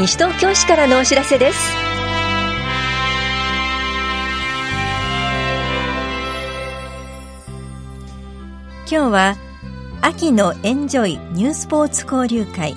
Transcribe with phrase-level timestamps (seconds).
[0.00, 1.58] 西東京市からのお知らせです。
[8.90, 9.36] 今日は
[10.00, 12.74] 秋のエンジョイニュースポーツ交流会。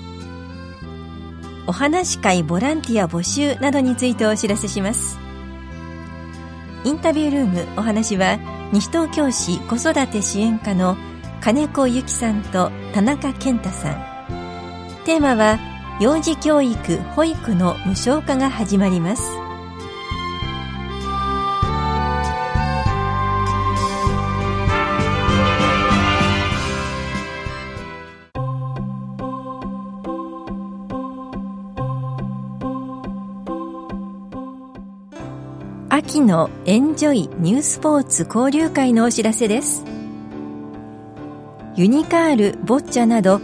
[1.66, 5.18] お話会ボランティア募集などについてお知らせします。
[6.84, 8.38] インタビュールームお話は
[8.74, 10.98] 西東京市子育て支援課の
[11.40, 13.94] 金子由紀さんと田中健太さん。
[15.06, 15.58] テーマは
[16.00, 19.24] 幼児教育保育の無償化が始まります。
[35.90, 39.86] 秋のエンジョイニュースポーツ交流会のお知らせです。
[41.76, 43.40] ユニカール、ボッチャなど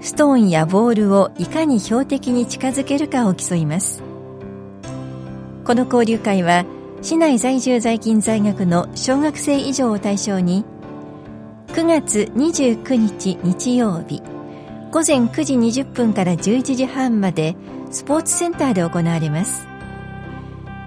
[0.00, 4.02] ストーンやボールをいかに標的に近づけるかを競います。
[5.64, 6.64] この交流会は
[7.02, 10.64] 市内在住在勤在学の小学生以上を対象に
[11.68, 14.22] 9月29日日曜日
[14.90, 17.54] 午前9時20分から11時半まで
[17.90, 19.66] スポーツセンターで行われます。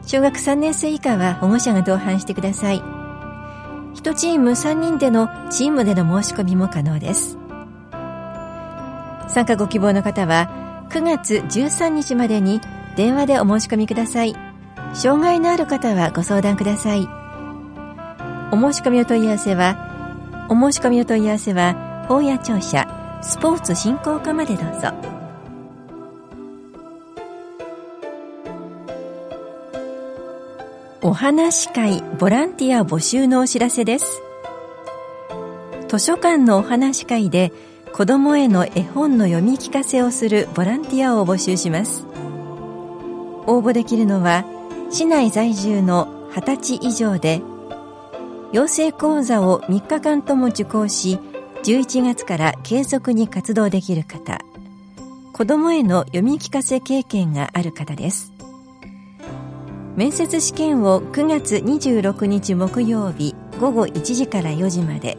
[0.06, 2.80] 小学3年生以下は保護者が同伴してください。
[3.96, 7.38] 1チーム3人でのチームでの申し込みも可能です。
[9.28, 12.62] 参加ご希望の方は9月13日までに
[12.96, 14.36] 電話でお申し込みください。
[14.94, 17.08] 障害のある方はご相談ください。
[18.52, 25.14] お申し込みお問い合わせはお申し込みお問い合わせは法や庁舎スポーツ振興課までどうぞ。
[31.02, 34.22] お話会ボランティア募集のお知らせです。
[35.88, 37.52] 図書館のお話会で
[37.94, 42.08] 子どもへの絵本の読み聞かせをするボランティアを募集します。
[43.46, 44.46] 応募できるのは
[44.90, 47.44] 市内在住の20歳以上で
[48.52, 51.20] 養成講座を3日間とも受講し
[51.64, 54.40] 11月から継続に活動できる方。
[55.32, 58.34] 子どもへの読み聞かせ経験がある方です。
[59.96, 65.16] 面接試験を9月26日木曜日午後1時から4時まで。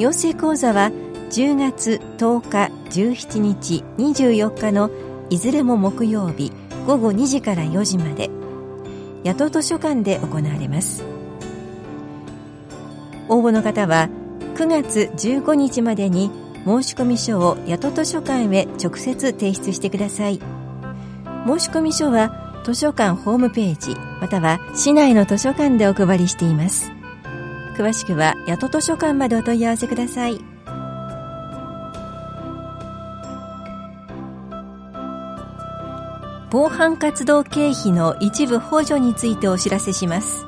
[0.00, 0.90] 養成講座は
[1.30, 4.90] 10月10日17日24日の
[5.30, 6.52] いずれも木曜日
[6.86, 8.28] 午後2時から4時まで
[9.24, 11.04] 野党図書館で行われます。
[13.28, 14.08] 応募の方は
[14.56, 16.32] 9月15日までに
[16.64, 20.40] 申込書を野党図書館へ直接提出してください。
[21.46, 26.90] 申込書は図書館ホームページまたは市内の図書館でお配りしています。
[27.76, 30.49] 詳しくは八戸図書館までお問い合わせください。
[36.50, 40.46] 防犯活動経費の一部補助についてお知らせします。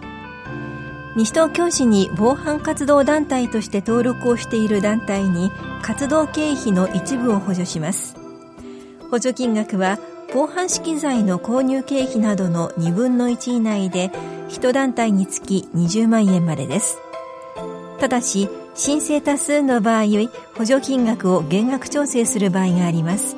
[1.14, 5.52] 西東京市に防犯活動団体として登録をしている団体に
[5.82, 8.16] 活動経費の一部を補助します。
[9.10, 9.98] 補助金額は
[10.34, 14.10] 防犯資機材の購入経費などの2分の1以内で
[14.48, 16.98] 1団体につき20万円までです。
[18.00, 20.04] ただし申請多数の場合
[20.56, 23.36] 補助金額を減額調整する場合があります。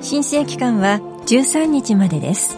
[0.00, 2.56] 申請期間は13日までです。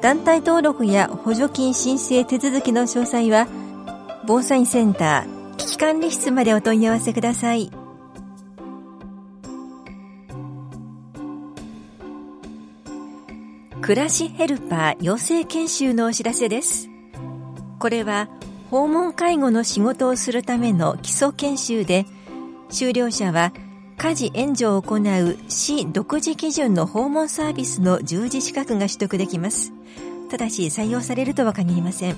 [0.00, 3.46] 団体登録や補助金申請手続きの詳細は
[4.26, 7.70] 防災センター危機管理室までお問い合わせください。
[13.82, 16.88] 暮らしヘルパー養成研修のお知らせです。
[17.78, 18.30] これは
[18.70, 22.06] 訪問介護の仕事をするための基礎研修で
[22.70, 23.52] 修了者は
[24.02, 29.72] 家事援助を行う市独自基準の訪問サービスの従事資格が取得できます。
[30.28, 32.16] ただし採用されるとは限りません。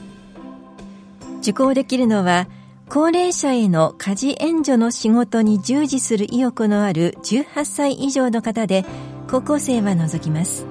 [1.43, 2.49] 受講できるのは
[2.89, 8.87] 高齢者への家事援助の仕事に従事する意欲のある18歳以上の方で
[9.31, 10.64] 高校生は除きます。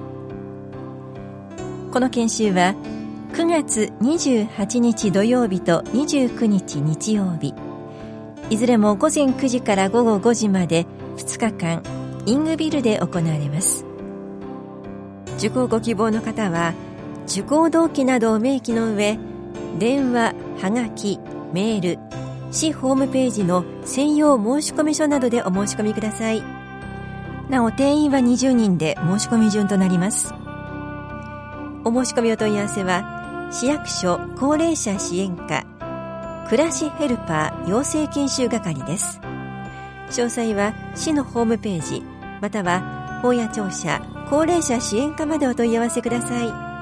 [1.92, 2.74] この研修は
[3.34, 7.54] 9月28日土曜日と29日日曜日。
[8.50, 11.82] いずれも午前9時から午後5時まで2日間
[12.26, 13.84] イングビルで行われます。
[15.38, 16.74] 受講ご希望の方は
[17.26, 19.18] 受講動機などを明記の上
[19.78, 21.18] 電話はがき
[21.52, 21.98] メール
[22.50, 26.42] 市ホームページの専用申込書などでお申し込みください。
[27.50, 30.32] なお定員は20人で申し込み順となります。
[31.84, 35.64] お申し込みお問い合わせは市役所高齢者支援課
[36.48, 39.20] 暮らしヘルパー養成研修係です。
[40.10, 42.02] 詳細は市のホームページ
[42.40, 46.74] または法や庁舎高齢者支援課までお問い合わせください。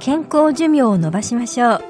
[0.00, 1.84] 健康寿命を伸ばしましょう。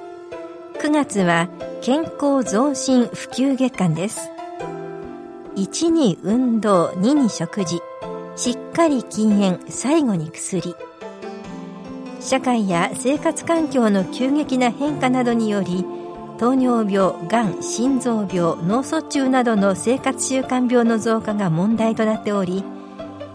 [0.81, 1.49] 9月は
[1.83, 4.31] 健康増進普及月間です。
[5.57, 7.81] 1に運動2に食事。
[8.37, 10.75] しっかり禁煙最後に薬。
[12.21, 15.85] 社会や生活環境の急激な変化などにより
[16.39, 22.65] 糖尿病、がん、心臓病、脳卒中などの生活習慣病の増加が問題となっており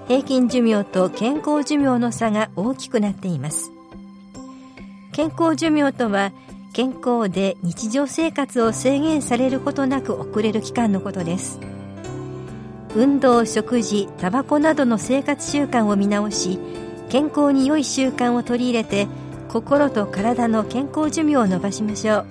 [0.08, 3.72] 平均寿命と健康寿命の差が大きくなっています。
[5.14, 6.32] 健康寿命とは
[6.74, 11.60] 健康で日常生活を制限されることなく遅れる期間のことです。
[12.96, 16.60] 運動食事タバコなどの生活習慣を見直し
[17.14, 19.08] 健康に良い習慣を取り入れて
[19.48, 22.26] 心と体の健康寿命を伸ばしましょう。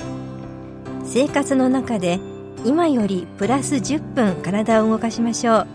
[1.04, 2.18] 生活の中で
[2.64, 5.66] 今よりプラス10分体を動かしましょう。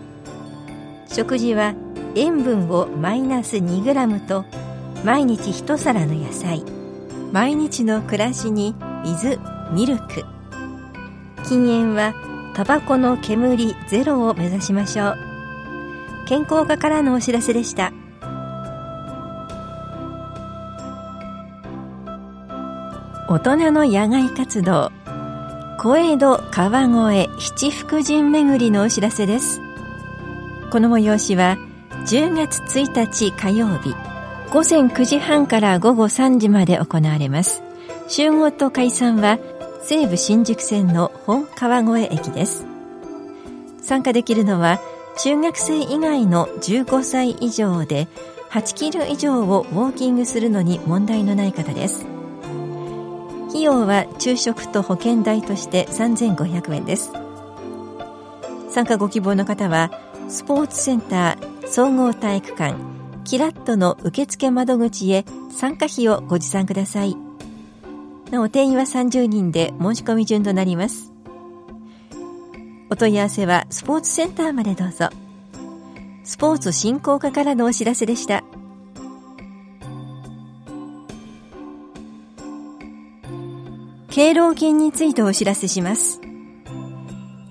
[1.06, 1.74] 食事は
[2.16, 4.44] 塩分をマイナス 2g と
[5.02, 6.62] 毎日一皿の野菜。
[7.32, 8.74] 毎日の暮らしに
[9.04, 9.38] 水
[9.72, 10.26] ミルク。
[11.48, 12.12] 禁煙は
[12.54, 15.16] タバコの煙ゼロを目指しましょう。
[16.26, 17.90] 健康課からのお知らせでした。
[23.30, 24.90] 大人の野外活動。
[25.78, 29.60] 小江戸川越七福神巡りのお知らせです。
[30.70, 31.58] この催しは
[32.06, 33.94] 10月1日火曜日
[34.50, 37.62] 午前9時半から午後3時まで行われます。
[38.08, 39.38] 集合と解散は
[39.82, 42.64] 西武新宿線の本川越駅です。
[43.82, 44.80] 参加できるのは
[45.18, 48.08] 中学生以外の15歳以上で
[48.48, 52.17] 8キロ以上をウォーキングするのに問題のない方です。
[53.48, 57.12] 費用は昼食と保険代として3500円です
[58.70, 59.90] 参加ご希望の方は
[60.28, 62.98] スポーツセンター総合体育館
[63.28, 67.14] キラットの受付窓口へ参加費をご持参ください。
[68.30, 71.12] なお、定員は30人で申し込み順となります。
[72.88, 75.10] お問い合わせはスポーツセンターまでどうぞ。
[76.24, 78.42] スポーツ振興課からのお知らせでした。
[84.18, 86.20] 敬老金についてお知らせします。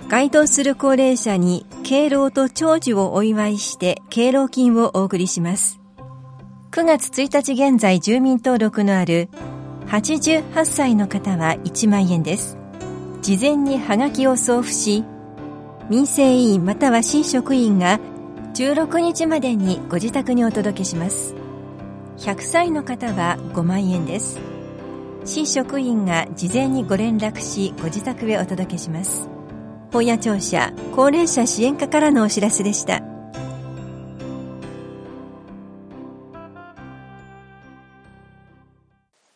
[0.09, 5.79] 該当する高齢者に敬老と長寿をお祝いして敬老金をお送りします。
[6.71, 9.29] 9月1日現在住民登録のある
[9.85, 12.57] 88歳の方は1万円です。
[13.21, 15.05] 事前にハガキを送付し、
[15.89, 18.01] 民生委員または市職員が
[18.55, 21.33] 16日までにご自宅にお届けします。
[22.17, 24.56] 100歳の方は5万円です。
[25.27, 29.27] 市職員が事前にご連絡しご自宅へお届けします。
[29.91, 33.01] 本屋庁舎高齢者支援課からのお知らせでした。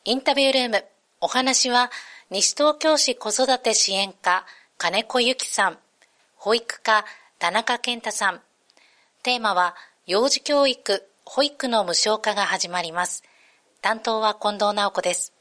[0.06, 0.86] インタビュールーム。
[1.20, 1.92] お話は、
[2.30, 4.46] 西東京市子育て支援課、
[4.78, 5.78] 金子由紀さん、
[6.36, 7.06] 保育課、
[7.38, 8.42] 田中健太さん。
[9.24, 9.76] テーマは、
[10.08, 13.24] 幼児教育、保育の無償化が始まります。
[13.82, 15.41] 担当は近藤直子です。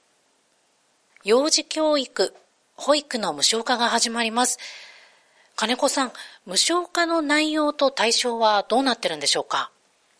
[1.23, 2.33] 幼児教育、
[2.77, 4.59] 保育の無償化が始まります。
[5.55, 6.13] 金子さん、
[6.47, 9.71] 無償化の内容と対象はどうなってるんでしょうか？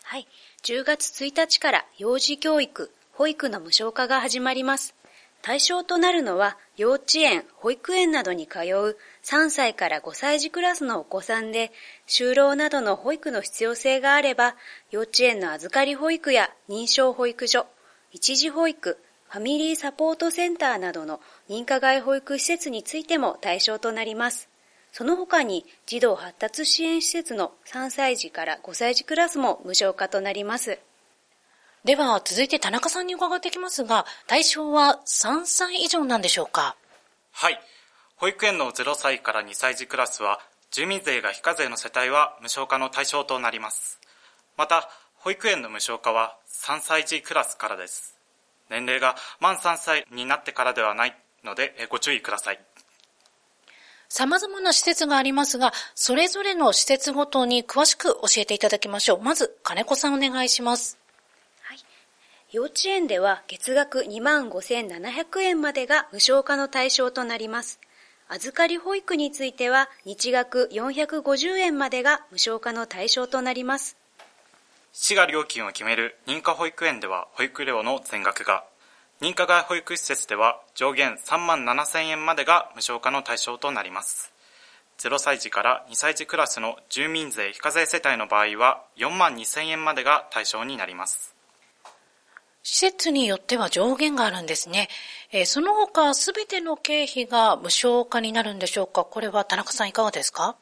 [0.03, 0.29] はい。
[0.63, 4.95] 10月1日から幼児教育、保育の無償化が始まります。
[5.41, 11.73] 対象となるのは幼稚園、保育園などに通う3歳から5歳児クラスのお子さんで、
[12.07, 14.55] 就労などの保育の必要性があれば、
[14.91, 17.67] 幼稚園の預かり保育や認証保育所、
[18.13, 18.99] 一時保育、
[19.31, 24.49] ファミリーサポートセンターなどの認可外保育施設についても対象となります。
[24.91, 30.81] その他に児童発達支援施設の3歳児から5歳児クラスも無償化となります。
[31.85, 36.75] では続いて田中さんに伺っていきますが、対象は3歳以上なんでしょうか？
[37.31, 37.61] はい。
[38.17, 40.41] 保育園の0歳から2歳児クラスは、
[40.73, 44.01] 住民税が非課税の世帯は無償化の対象となります。
[44.57, 48.17] また、保育園の無償化は3歳児クラスからです。
[48.71, 52.61] 年齢が満3歳になってからではないのでご注意ください。
[54.09, 59.23] 様々な施設がありますが、それぞれの施設ごとに詳しく教えていただきましょう。
[59.23, 60.99] まず、金子さんお願いします。
[61.63, 61.79] はい。
[62.51, 67.79] 幼稚園では月額25,700円までが無償化の対象となります。
[68.27, 73.97] 預かり保育については日額450円までが無償化の対象となります。
[74.93, 78.65] 市が料金を決める認可保育園では保育料の全額が、
[79.21, 84.33] 認可外保育施設では上限3万7000円までが無償化の対象となります。
[84.99, 91.35] 0歳児から2歳児クラスの住民税非課税世帯の場合は4万2000円までが対象になります。
[92.63, 94.89] 施設によっては上限があるんですね。
[95.33, 99.05] えー、その他すべての経費が無償化になるんでしょうか？
[99.05, 100.57] これは田中さんいかがですか？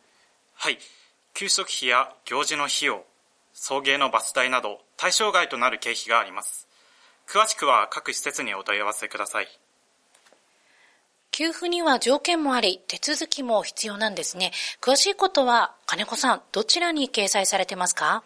[0.54, 0.78] はい。
[1.34, 3.04] 給食費や行事の費用、
[3.60, 6.68] 送迎のバス代など対象外となる経費があります。
[7.28, 9.48] 詳しくは各施設にお問い合わせください。
[11.32, 14.52] 給付には条件もあり、手続きも必要なんですね。
[14.80, 18.22] 詳しいことは、金子さん、どちらに掲載されてますか？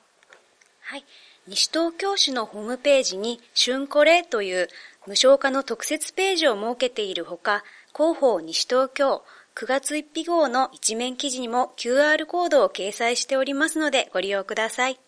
[0.82, 1.04] はい。
[1.48, 4.68] 西東京市のホームページに、春コレという
[5.06, 9.24] 無償化の特設ページを設けているほか、広報西東京
[9.56, 14.98] 9月1日号の一面記事にも QR コードを掲載しておりますのでご利用ください。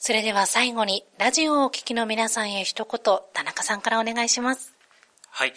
[0.00, 4.72] それでは最後に、ラジオをお聞きの皆さんへ一言、田中さんからお願いします。
[5.28, 5.52] はい。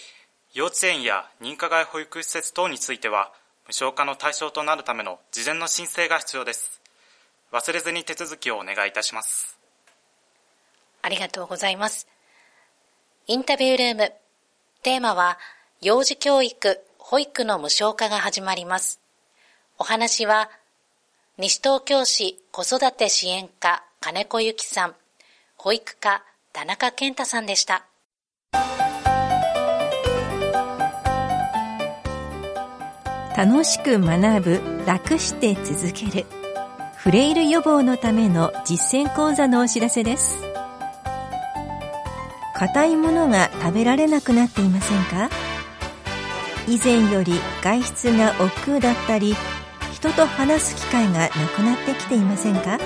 [0.56, 3.32] 幼稚園や認可外保育施設等については、
[3.68, 6.82] 無償化の対象となるための事前の申請が必要です。
[7.52, 9.60] 忘れずに手続きをお願いいたします。
[11.04, 12.08] ありがとうございます。
[13.28, 14.12] インタビュールーム。
[14.82, 15.38] テーマは、
[15.82, 19.02] 幼児教育、保育の無償化が始まります。
[19.78, 20.50] お話は、
[21.38, 24.96] 西東京市子育て支援課金子由紀さん、
[25.56, 27.86] 保育課田中健太さんでした。
[33.38, 36.26] 楽しく学ぶ、楽して続ける。
[36.98, 40.40] フレイル予防のための実践講座のお知らせです。
[42.56, 45.30] 硬いものが食べられなくなっていませんか？
[46.68, 49.36] 以前より外出が億劫だったり、
[49.94, 52.80] 人と話す機会がなくなってきていませんか？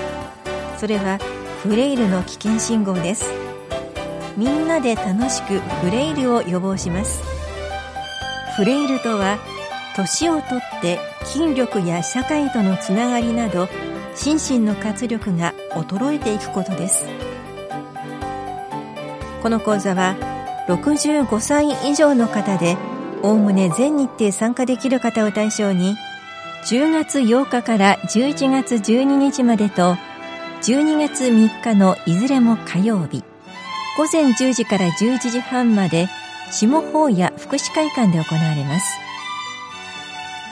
[0.78, 1.18] それは
[1.62, 3.24] フレイルの危険信号です。
[4.36, 7.22] みんなで楽しくフレイルを予防します。
[8.56, 9.38] フレイルとは
[9.96, 13.68] 年をとって筋力や社会とのつながりなど
[14.14, 17.06] 心身の活力が衰えていくことです。
[19.42, 20.16] この講座は
[20.68, 22.76] 65歳以上の方で
[23.22, 25.96] おおむね全日程参加できる方を対象に
[26.64, 29.96] 10月8日から11月12日までと
[30.62, 33.22] 12月3日のいずれも火曜日。
[33.96, 36.08] 午前10時から11時半まで
[36.50, 38.98] 下法屋福祉会館で行われます。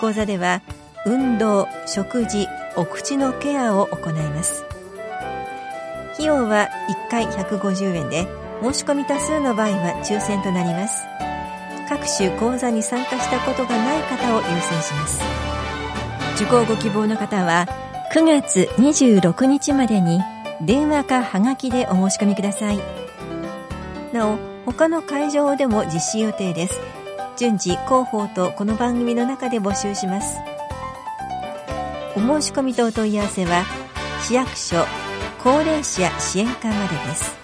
[0.01, 0.63] 講座では
[1.07, 4.65] 運動食事お口のケアを行います。
[6.15, 6.69] 費用は
[7.09, 8.27] 1回150円で
[8.63, 11.05] 申し込み多数の場合は抽選となります。
[11.89, 15.21] 各種講座に参加したことがない方を優先します。
[16.37, 17.67] 受講ご希望の方は
[18.13, 20.21] 9月26日までに
[20.63, 22.79] 電話かはがきでお申し込みください。
[24.13, 26.81] なお他の会場でも実施予定です。
[27.37, 30.39] 順次広報とこの番組の中で募集します。
[32.17, 33.65] お申し込みとお問い合わせは
[34.21, 34.85] 市役所
[35.43, 37.44] 高齢者支援課までです。